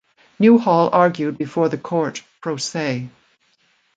[0.39, 3.07] Newhall argued before the court pro se.